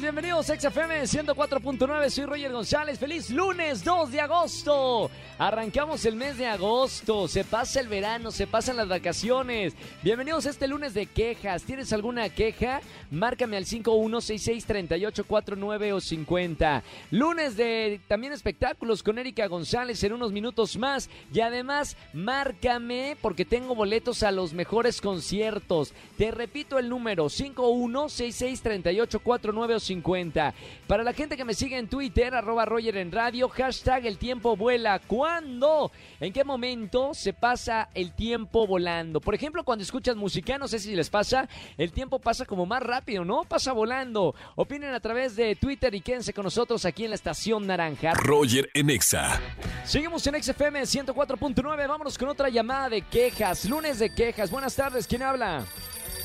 [0.00, 5.08] Bienvenidos a XFM 104.9, soy Roger González, feliz lunes 2 de agosto.
[5.38, 9.72] Arrancamos el mes de agosto, se pasa el verano, se pasan las vacaciones.
[10.02, 11.62] Bienvenidos a este lunes de quejas.
[11.62, 12.80] ¿Tienes alguna queja?
[13.10, 16.82] Márcame al 51663849 o 50.
[17.12, 21.08] Lunes de también espectáculos con Erika González en unos minutos más.
[21.32, 25.94] Y además, márcame porque tengo boletos a los mejores conciertos.
[26.18, 30.54] Te repito el número 51663849 o 50.
[30.86, 34.56] Para la gente que me sigue en Twitter, arroba Roger en radio, hashtag el tiempo
[34.56, 34.98] vuela.
[34.98, 35.92] ¿Cuándo?
[36.20, 39.20] ¿En qué momento se pasa el tiempo volando?
[39.20, 42.82] Por ejemplo, cuando escuchas música, no sé si les pasa, el tiempo pasa como más
[42.82, 43.44] rápido, ¿no?
[43.44, 44.34] Pasa volando.
[44.56, 48.14] Opinen a través de Twitter y quédense con nosotros aquí en la estación Naranja.
[48.14, 49.40] Roger en Exa.
[49.84, 51.88] Seguimos en XFM 104.9.
[51.88, 53.64] Vámonos con otra llamada de quejas.
[53.66, 54.50] Lunes de quejas.
[54.50, 55.06] Buenas tardes.
[55.06, 55.64] ¿Quién habla?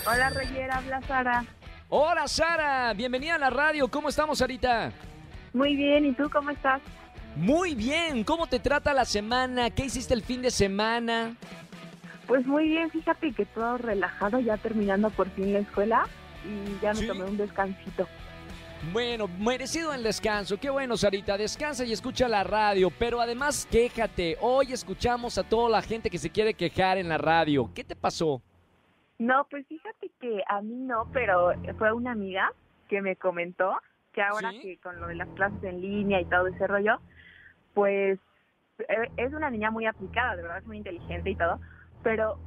[0.07, 1.45] Hola Roger, habla Sara.
[1.91, 3.87] Hola Sara, bienvenida a la radio.
[3.87, 4.91] ¿Cómo estamos ahorita?
[5.53, 6.81] Muy bien, ¿y tú cómo estás?
[7.35, 8.23] Muy bien.
[8.23, 9.71] ¿Cómo te trata la semana?
[9.71, 11.35] ¿Qué hiciste el fin de semana?
[12.27, 16.07] Pues muy bien, fíjate que todo relajado, ya terminando por fin la escuela
[16.45, 17.07] y ya me ¿Sí?
[17.07, 18.07] tomé un descansito.
[18.93, 20.57] Bueno, merecido el descanso.
[20.57, 21.37] Qué bueno, Sarita.
[21.37, 22.91] Descansa y escucha la radio.
[22.91, 24.37] Pero además, quéjate.
[24.41, 27.71] Hoy escuchamos a toda la gente que se quiere quejar en la radio.
[27.73, 28.41] ¿Qué te pasó?
[29.19, 32.49] No, pues fíjate que a mí no, pero fue una amiga
[32.87, 33.77] que me comentó
[34.13, 34.59] que ahora ¿Sí?
[34.61, 36.99] que con lo de las clases en línea y todo ese rollo,
[37.73, 38.17] pues
[38.79, 41.59] eh, es una niña muy aplicada, de verdad es muy inteligente y todo,
[42.01, 42.37] pero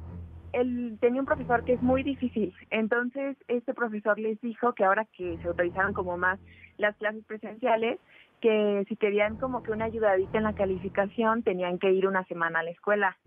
[0.51, 2.53] él tenía un profesor que es muy difícil.
[2.69, 6.39] Entonces, este profesor les dijo que ahora que se autorizaron como más
[6.77, 7.99] las clases presenciales,
[8.41, 12.59] que si querían como que una ayudadita en la calificación, tenían que ir una semana
[12.59, 13.17] a la escuela,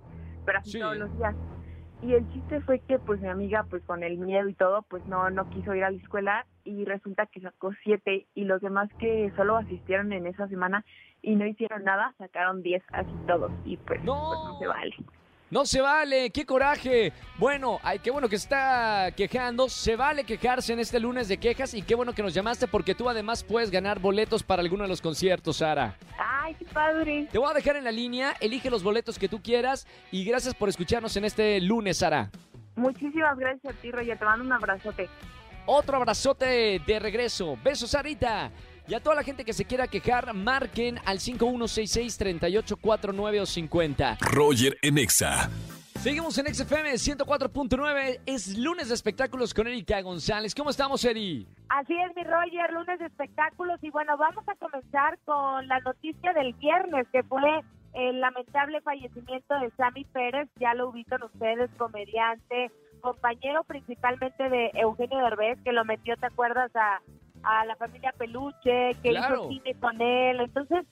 [0.45, 0.79] pero así Sí.
[0.79, 1.37] todos los días.
[2.03, 5.07] Y el chiste fue que pues mi amiga pues con el miedo y todo pues
[5.07, 8.89] no no quiso ir a la escuela y resulta que sacó siete y los demás
[8.99, 10.85] que solo asistieron en esa semana
[11.23, 14.13] y no hicieron nada sacaron diez así todos y pues No.
[14.29, 14.95] pues, no se vale.
[15.57, 17.15] No se vale, qué coraje.
[17.39, 19.71] Bueno, ay, qué bueno que está quejando.
[19.71, 22.95] Se vale quejarse en este lunes de quejas y qué bueno que nos llamaste porque
[22.95, 25.97] tú además puedes ganar boletos para alguno de los conciertos, Sara.
[26.19, 27.27] Ay, qué padre.
[27.33, 30.55] Te voy a dejar en la línea, elige los boletos que tú quieras y gracias
[30.55, 32.31] por escucharnos en este lunes, Sara.
[32.75, 34.19] Muchísimas gracias a ti, Roger.
[34.19, 35.09] Te mando un abrazote.
[35.65, 37.57] Otro abrazote de regreso.
[37.65, 38.53] Besos, Sarita.
[38.89, 44.19] Y a toda la gente que se quiera quejar, marquen al 5166-3849 o 50.
[44.21, 45.51] Roger en Exa.
[45.97, 48.21] Seguimos en XFM 104.9.
[48.27, 50.55] Es lunes de espectáculos con Erika González.
[50.55, 51.49] ¿Cómo estamos, Eri?
[51.69, 53.83] Así es, mi Roger, lunes de espectáculos.
[53.83, 57.41] Y bueno, vamos a comenzar con la noticia del viernes, que fue
[57.95, 60.49] el lamentable fallecimiento de Sammy Pérez.
[60.61, 62.71] Ya lo ubican ustedes, comediante,
[63.01, 66.71] compañero principalmente de Eugenio Derbez, que lo metió, ¿te acuerdas?
[66.77, 67.01] A,
[67.47, 69.35] a la familia Peluche, que Claro.
[69.37, 70.41] hizo cine con él.
[70.41, 70.85] Entonces,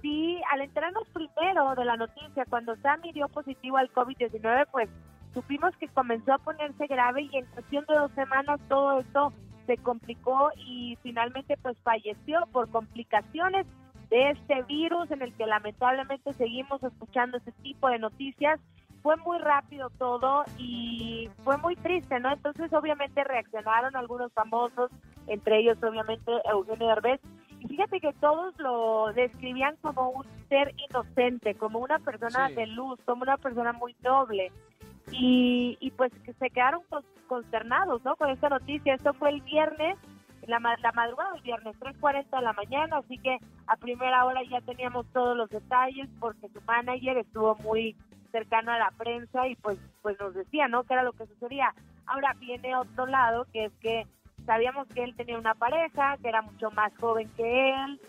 [0.00, 4.88] sí, al enterarnos primero de la noticia, cuando Sammy dio positivo al COVID-19, pues
[5.34, 9.32] supimos que comenzó a ponerse grave y en cuestión de dos semanas todo esto
[9.66, 13.66] se complicó y finalmente pues falleció por complicaciones
[14.10, 18.60] de este virus en el que lamentablemente seguimos escuchando ese tipo de noticias.
[19.02, 22.32] Fue muy rápido todo y fue muy triste, ¿no?
[22.32, 24.90] Entonces obviamente reaccionaron algunos famosos,
[25.26, 27.20] entre ellos obviamente Eugenio Derbez,
[27.60, 32.54] y fíjate que todos lo describían como un ser inocente, como una persona Sí.
[32.54, 34.52] de luz, como una persona muy noble.
[35.12, 38.16] Y, y pues se quedaron con- consternados, ¿no?
[38.16, 38.94] Con esta noticia.
[38.94, 39.96] Esto fue el viernes,
[40.46, 43.38] la, la madrugada del viernes, 3.40 de la mañana, así que
[43.68, 47.94] a primera hora ya teníamos todos los detalles porque su manager estuvo muy
[48.32, 50.84] cercano a la prensa y pues, pues nos decía, ¿no?
[50.84, 51.72] Que era lo que sucedía.
[52.06, 54.06] Ahora viene otro lado, que es que
[54.46, 58.00] sabíamos que él tenía una pareja, que era mucho más joven que él.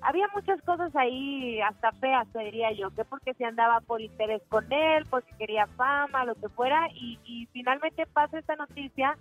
[0.00, 4.42] Había muchas cosas ahí, hasta feas, te diría yo, que porque se andaba por interés
[4.48, 9.16] con él, porque quería fama, lo que fuera, y, y finalmente pasa esta noticia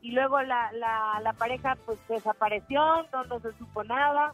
[0.00, 2.80] y luego la, la, la pareja pues desapareció,
[3.12, 4.32] no, no se supo nada.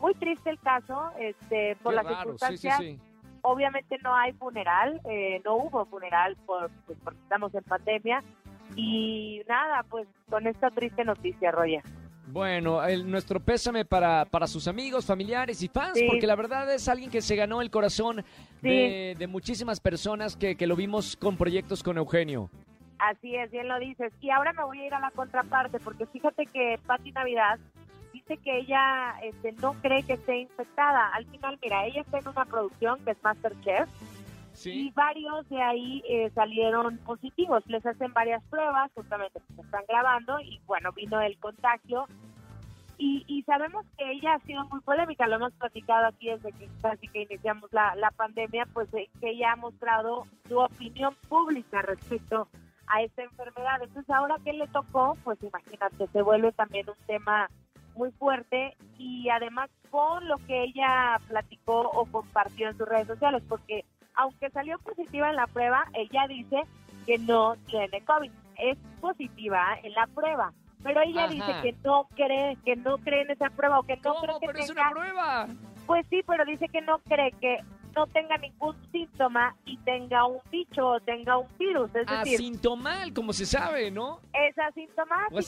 [0.00, 3.00] Muy triste el caso, este, por Qué las raro, sí, sí, circunstancias sí.
[3.42, 8.24] obviamente no hay funeral, eh, no hubo funeral por, pues, porque estamos en pandemia.
[8.76, 11.82] Y nada, pues con esta triste noticia, Roger.
[12.26, 16.06] Bueno, el- nuestro pésame para, para sus amigos, familiares y fans, Sí.
[16.08, 18.24] porque la verdad es alguien que se ganó el corazón
[18.62, 18.68] Sí.
[18.68, 22.50] de, de muchísimas personas que, que lo vimos con proyectos con Eugenio.
[22.98, 24.12] Así es, bien lo dices.
[24.20, 27.58] Y ahora me voy a ir a la contraparte, porque fíjate que Pati Navidad,
[28.14, 31.08] dice que ella este, no cree que esté infectada.
[31.12, 33.88] Al final, mira, ella está en una producción que es Masterchef
[34.54, 34.92] y Sí.
[34.94, 37.62] varios de ahí eh, salieron positivos.
[37.66, 42.06] Les hacen varias pruebas, justamente se están grabando y bueno, vino el contagio.
[42.96, 46.68] Y, y sabemos que ella ha sido muy polémica, lo hemos platicado aquí desde que
[46.80, 51.82] casi que iniciamos la, la pandemia, pues eh, que ella ha mostrado su opinión pública
[51.82, 52.46] respecto
[52.86, 53.82] a esta enfermedad.
[53.82, 57.48] Entonces ahora que le tocó, pues imagínate, se vuelve también un tema
[57.96, 63.42] muy fuerte y además con lo que ella platicó o compartió en sus redes sociales,
[63.48, 63.84] porque
[64.16, 66.62] aunque salió positiva en la prueba, ella dice
[67.06, 68.30] que no tiene COVID.
[68.58, 70.52] Es positiva en la prueba,
[70.82, 71.32] pero ella Ajá.
[71.34, 74.46] dice que no cree, que no cree en esa prueba o que no cree que
[74.46, 75.46] Pero es tenga, una prueba.
[75.86, 77.58] pues sí, pero dice que no cree que
[77.96, 83.12] no tenga ningún síntoma y tenga un bicho o tenga un virus, es decir, Asintomal,
[83.12, 84.18] como se sabe, ¿no?
[84.32, 85.38] es asintomático.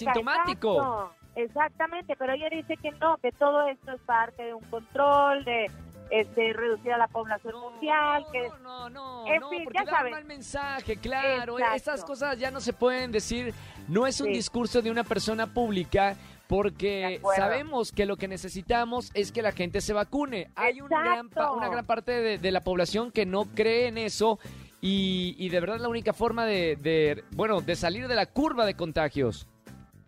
[0.77, 1.13] exacto.
[1.37, 5.71] Exactamente, pero ella dice que no, que todo esto es parte de un control, de
[6.11, 9.91] este, reducir a la población mundial, que no, no, no, En no, fin, porque ya
[9.91, 11.55] da un mal mensaje, claro.
[11.59, 11.77] Exacto.
[11.77, 13.53] Estas cosas ya no se pueden decir.
[13.89, 14.33] No es un Sí.
[14.35, 16.17] discurso de una persona pública
[16.49, 20.51] porque sabemos que lo que necesitamos es que la gente se vacune.
[20.55, 23.99] Hay un gran pa- una gran parte de, de la población que no cree en
[23.99, 24.39] eso
[24.81, 28.65] y, y de verdad la única forma de, de, bueno, de salir de la curva
[28.65, 29.47] de contagios.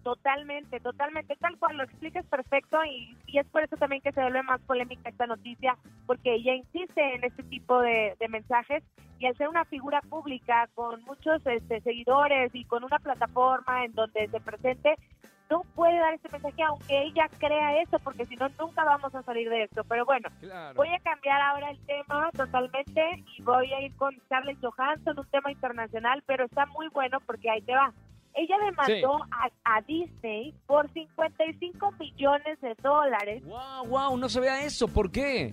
[0.08, 4.22] Totalmente, totalmente, tal cual lo explicas perfecto y, y es por eso también que se
[4.22, 5.76] vuelve más polémica esta noticia,
[6.06, 8.82] porque ella insiste en este tipo de, de mensajes
[9.18, 13.92] y al ser una figura pública con muchos este, seguidores y con una plataforma en
[13.92, 14.94] donde se presente,
[15.50, 19.22] no puede dar este mensaje aunque ella crea eso, porque si no, nunca vamos a
[19.24, 19.84] salir de esto.
[19.84, 20.74] Pero bueno, Claro.
[20.74, 25.26] Voy a cambiar ahora el tema totalmente y voy a ir con Scarlett Johansson, un
[25.26, 27.92] tema internacional, pero está muy bueno porque ahí te va.
[28.34, 34.64] Ella demandó a, a Disney por 55 millones de dólares Wow, wow, no se vea
[34.64, 34.86] eso.
[34.86, 35.52] ¿Por qué?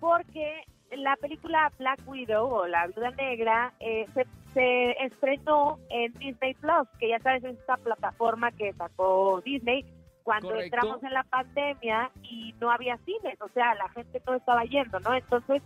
[0.00, 0.64] porque
[0.96, 6.88] la película Black Widow o La Viuda Negra eh, se, se estrenó en Disney Plus,
[6.98, 9.84] que ya sabes es esta plataforma que sacó Disney
[10.22, 10.76] cuando Correcto.
[10.76, 14.98] entramos en la pandemia y no había cines, o sea, la gente no estaba yendo,
[15.00, 15.14] ¿no?
[15.14, 15.62] Entonces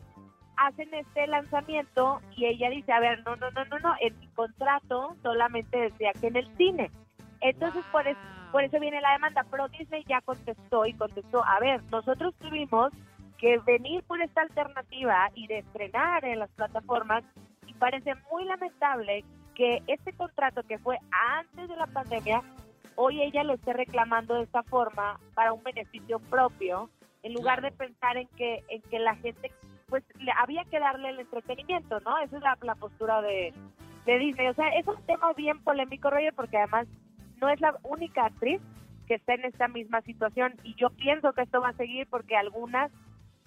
[0.61, 4.29] hacen este lanzamiento y ella dice, a ver, no, no, no, no, no, en mi
[4.29, 6.91] contrato solamente decía que en el cine.
[7.41, 8.21] Entonces por eso,
[8.53, 12.93] por eso viene la demanda, pero Disney ya contestó y contestó, a ver, nosotros tuvimos
[13.39, 17.25] que venir por esta alternativa y de estrenar en las plataformas
[17.67, 19.25] y parece muy lamentable
[19.55, 20.99] que este contrato que fue
[21.39, 22.43] antes de la pandemia,
[22.97, 26.91] hoy ella lo esté reclamando de esta forma para un beneficio propio,
[27.23, 27.71] en lugar Claro.
[27.75, 29.51] de pensar en que en que la gente
[29.91, 32.19] pues le, había que darle el entretenimiento, ¿no?
[32.19, 33.53] Esa es la, postura de,
[34.07, 34.47] de Disney.
[34.47, 36.87] O sea, es un tema bien polémico, Roger, porque además
[37.41, 38.63] no es la única actriz
[39.07, 42.37] que está en esta misma situación y yo pienso que esto va a seguir porque
[42.37, 42.93] algunas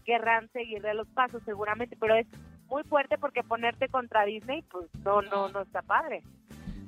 [0.04, 2.28] querrán seguirle los pasos seguramente, pero es
[2.68, 6.24] muy fuerte porque ponerte contra Disney, pues no, no, no está padre.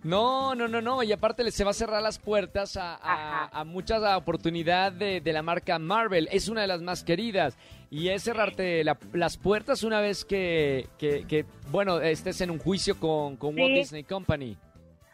[0.05, 1.01] No, no, no, no.
[1.03, 2.97] Y aparte le- se va a cerrar las puertas a, a,
[3.45, 3.49] Ajá.
[3.51, 6.29] a muchas oportunidades de, de la marca Marvel.
[6.31, 7.57] Es una de las más queridas.
[7.89, 12.59] Y es cerrarte la- las puertas una vez que, que, que, bueno, estés en un
[12.59, 13.73] juicio con, con Walt.
[13.73, 14.55] Disney Company.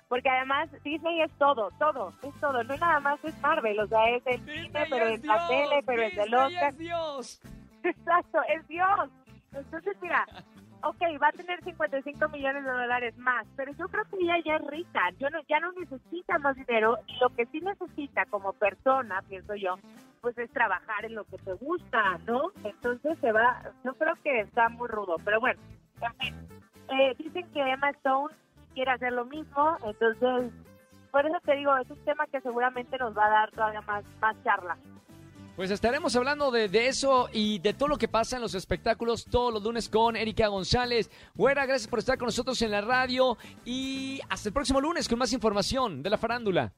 [0.09, 4.09] Porque además Disney es todo, todo, es todo, no nada más es Marvel, o sea,
[4.09, 6.75] es el cine, pero es la tele, pero es el Oscar.
[6.75, 7.39] Dios.
[7.83, 9.09] Exacto, es Dios.
[9.53, 10.25] Entonces, mira,
[10.83, 14.55] ok, va a tener 55 millones de dólares más, pero yo creo que ella ya
[14.55, 18.53] es rica, yo no, ya no necesita más dinero y lo que sí necesita como
[18.53, 19.77] persona, pienso yo,
[20.21, 22.51] pues es trabajar en lo que te gusta, ¿no?
[22.63, 25.59] Entonces se va, yo creo que está muy rudo, pero bueno,
[26.01, 26.35] en fin,
[26.89, 28.33] eh, dicen que Emma Stone
[28.73, 30.51] quiere hacer lo mismo, entonces,
[31.11, 34.03] por eso te digo, es un tema que seguramente nos va a dar todavía más,
[34.19, 34.77] más charla.
[35.61, 39.25] Pues estaremos hablando de, de eso y de todo lo que pasa en los espectáculos
[39.25, 41.11] todos los lunes con Erika González.
[41.35, 45.19] Güera, gracias por estar con nosotros en la radio y hasta el próximo lunes con
[45.19, 46.73] más información de la farándula.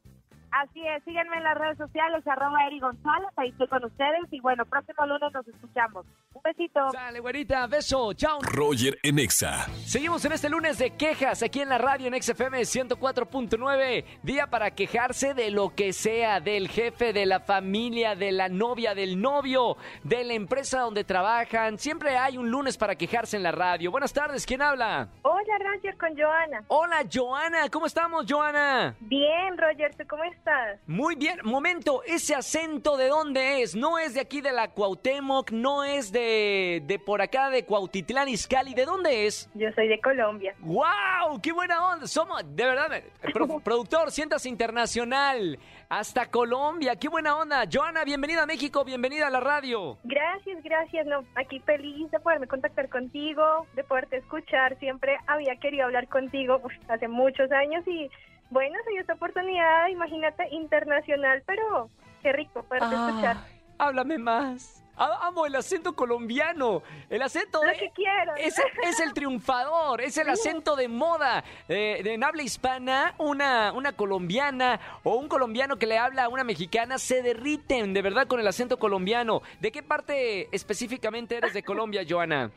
[0.53, 4.39] Así es, síganme en las redes sociales, arroba Eri González, ahí estoy con ustedes y
[4.39, 6.05] bueno, próximo lunes nos escuchamos.
[6.31, 6.91] Un besito.
[6.91, 8.39] Sale, güerita, beso, chao.
[8.39, 9.65] Roger en Exa.
[9.83, 14.05] Seguimos en este lunes de quejas aquí en la radio en XFM 104.9.
[14.21, 18.93] Día para quejarse de lo que sea, del jefe, de la familia, de la novia,
[18.93, 21.79] del novio, de la empresa donde trabajan.
[21.79, 23.89] Siempre hay un lunes para quejarse en la radio.
[23.89, 25.07] Buenas tardes, ¿quién habla?
[25.23, 26.63] Hola Roger con Joana.
[26.67, 27.69] Hola, Joana.
[27.71, 28.95] ¿Cómo estamos, Joana?
[28.99, 30.42] Bien, Roger, ¿tú cómo estás?
[30.43, 30.79] Estás?
[30.87, 33.75] Muy bien, momento, ese acento de dónde es?
[33.75, 38.27] No es de aquí de la Cuauhtémoc, no es de, de por acá de Cuautitlán
[38.27, 39.49] Izcalli, ¿de dónde es?
[39.53, 40.53] Yo soy de Colombia.
[40.59, 41.39] ¡Wow!
[41.41, 42.07] ¡Qué buena onda!
[42.07, 43.01] Somos, de verdad,
[43.33, 45.57] pro- productor, sientas internacional,
[45.87, 47.63] hasta Colombia, qué buena onda.
[47.71, 49.97] Joana, bienvenida a México, bienvenida a la radio.
[50.03, 51.05] Gracias, gracias.
[51.07, 54.77] No, aquí feliz de poderme contactar contigo, de poderte escuchar.
[54.79, 58.09] Siempre había querido hablar contigo uf, hace muchos años y
[58.49, 61.89] bueno, se dio esta oportunidad, imagínate, internacional, pero
[62.21, 63.37] qué rico poderte escuchar.
[63.77, 64.83] Háblame más.
[64.95, 66.83] Amo el acento colombiano.
[67.09, 68.39] El acento Lo que quieras.
[68.39, 71.43] es, es el triunfador, es el acento de moda.
[71.67, 76.29] Eh, de en habla hispana, una, una colombiana o un colombiano que le habla a
[76.29, 79.41] una mexicana se derriten de verdad con el acento colombiano.
[79.59, 82.51] ¿De qué parte específicamente eres de Colombia, Joana?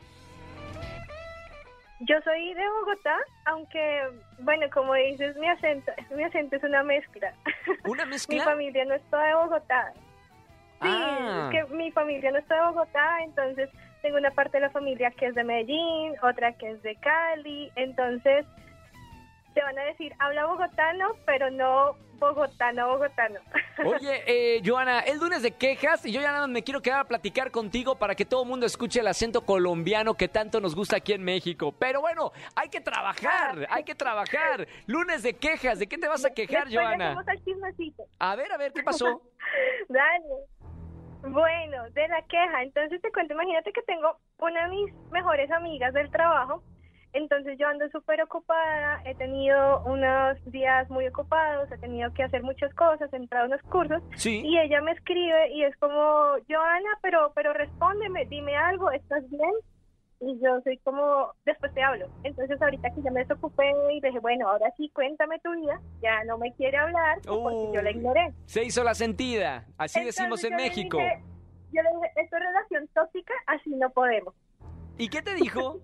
[2.01, 4.07] Yo soy de Bogotá, aunque,
[4.39, 7.33] bueno, como dices, mi acento, mi acento es una mezcla.
[7.85, 8.43] ¿Una mi mezcla?
[8.43, 9.93] familia no está de Bogotá.
[10.81, 11.49] Sí, Ah.
[11.51, 13.69] es que mi familia no está de Bogotá, entonces
[14.03, 17.71] tengo una parte de la familia que es de Medellín, otra que es de Cali,
[17.75, 18.45] entonces
[19.57, 23.39] te van a decir, habla bogotano, pero no bogotano, bogotano.
[23.83, 26.99] Oye, eh, Joana, el lunes de quejas y yo ya nada más me quiero quedar
[26.99, 30.75] a platicar contigo para que todo el mundo escuche el acento colombiano que tanto nos
[30.75, 31.73] gusta aquí en México.
[31.79, 34.67] Pero bueno, hay que trabajar, hay que trabajar.
[34.85, 37.25] Lunes de quejas, ¿de qué te vas a quejar, Después Joana?
[38.19, 39.23] A ver, a ver, ¿qué pasó?
[39.89, 41.31] Dale.
[41.33, 42.61] Bueno, de la queja.
[42.61, 46.61] Entonces te cuento, imagínate que tengo una de mis mejores amigas del trabajo.
[47.17, 52.43] Entonces yo ando súper ocupada, he tenido unos días muy ocupados, he tenido que hacer
[52.43, 54.41] muchas cosas, he entrado a unos cursos Sí.
[54.45, 55.95] y ella me escribe y es como,
[56.47, 59.49] Joana, pero, pero respóndeme, dime algo, ¿estás bien?
[60.19, 62.07] Y yo soy como, después te hablo.
[62.23, 66.23] Entonces ahorita que ya me desocupé y dije, bueno, ahora sí, cuéntame tu vida, ya
[66.25, 68.31] no me quiere hablar porque yo la ignoré.
[68.45, 70.97] Se hizo la sentida, así decimos en yo le México.
[70.97, 71.23] dije-
[71.73, 74.35] yo le dije, esto es relación tóxica, así no podemos.
[74.99, 75.79] ¿Y qué te dijo?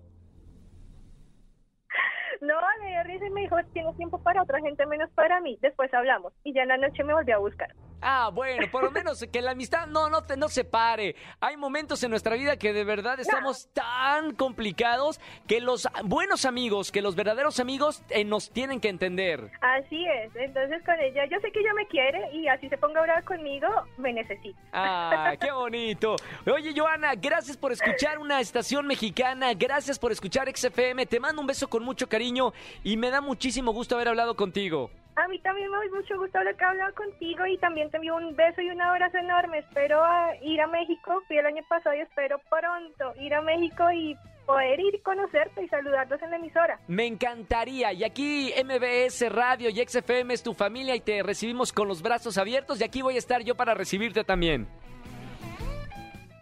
[2.44, 5.58] No, le dio risa y me dijo, tienes tiempo para otra gente menos para mí.
[5.62, 6.34] Después hablamos.
[6.44, 7.74] Y ya en la noche me volvió a buscar.
[8.06, 11.16] Ah, bueno, por lo menos que la amistad no, no, te, no se pare.
[11.40, 16.92] Hay momentos en nuestra vida que de verdad estamos tan complicados que los buenos amigos,
[16.92, 19.50] que los verdaderos amigos eh, nos tienen que entender.
[19.62, 20.36] Así es.
[20.36, 23.68] Entonces con ella, yo sé que ella me quiere y así se ponga brava conmigo,
[23.96, 24.58] me necesita.
[24.74, 26.16] Ah, qué bonito.
[26.46, 31.06] Oye, Joana, gracias por escuchar una estación mexicana, gracias por escuchar XFM.
[31.06, 34.90] Te mando un beso con mucho cariño y me da muchísimo gusto haber hablado contigo.
[35.16, 37.98] A mí también me da mucho gusto hablar que he hablado contigo y también te
[37.98, 39.58] envío un beso y un abrazo enorme.
[39.58, 43.84] Espero ah, ir a México, fui el año pasado y espero pronto ir a México
[43.92, 46.80] y poder ir conocerte y saludarlos en la emisora.
[46.88, 47.92] Me encantaría.
[47.92, 52.36] Y aquí MBS Radio y XFM es tu familia y te recibimos con los brazos
[52.36, 52.80] abiertos.
[52.80, 54.66] Y aquí voy a estar yo para recibirte también.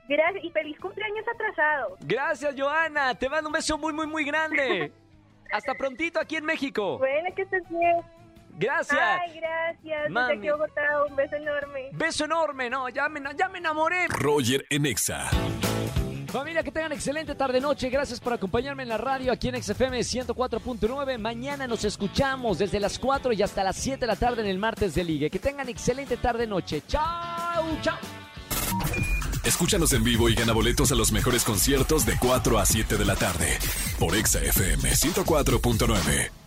[0.08, 1.96] Gracias y feliz cumpleaños atrasado.
[2.00, 3.14] Gracias, Joana.
[3.14, 4.92] Te mando un beso muy, muy, muy grande.
[5.52, 6.98] Hasta prontito aquí en México.
[6.98, 8.00] Bueno, que estés bien.
[8.59, 9.00] Gracias.
[9.00, 10.11] Ay, gracias.
[10.11, 10.37] Mami.
[10.37, 11.90] Desde aquí Bogotá, un beso enorme.
[11.92, 12.71] Beso enorme.
[12.71, 14.09] No, ya me, ya me enamoré.
[14.09, 15.30] Roger en Exa.
[16.32, 17.90] Familia, que tengan excelente tarde-noche.
[17.90, 21.18] Gracias por acompañarme en la radio aquí en XFM 104.9.
[21.18, 24.59] Mañana nos escuchamos desde las 4 y hasta las 7 de la tarde en el
[24.59, 25.28] martes de Ligue.
[25.28, 26.85] Que tengan excelente tarde-noche.
[26.88, 27.99] Chao, chao.
[29.44, 33.04] Escúchanos en vivo y gana boletos a los mejores conciertos de 4 a 7 de
[33.04, 33.59] la tarde
[33.99, 36.41] por Exa FM 104.9.